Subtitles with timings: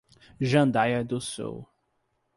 [0.41, 1.67] Jandaia do Sul